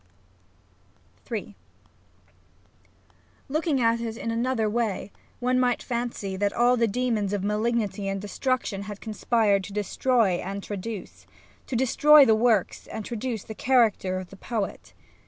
Ill 1.29 1.53
Looking 3.47 3.79
at 3.79 4.01
it 4.01 4.17
in 4.17 4.31
another 4.31 4.67
way 4.67 5.11
one 5.39 5.59
might 5.59 5.83
fancy 5.83 6.35
that 6.37 6.51
all 6.53 6.75
the 6.75 6.87
demons 6.87 7.33
of 7.33 7.43
malignity 7.43 8.07
and 8.07 8.19
destruction 8.19 8.81
had 8.89 8.99
conspired 8.99 9.63
to 9.65 9.73
destroy 9.73 10.37
and 10.43 10.63
traduce: 10.63 11.27
to 11.67 11.75
destroy 11.75 12.25
the 12.25 12.33
works 12.33 12.87
and 12.87 13.05
traduce 13.05 13.43
the 13.43 13.53
character 13.53 14.17
of 14.17 14.31
the 14.31 14.37
poet. 14.37 14.95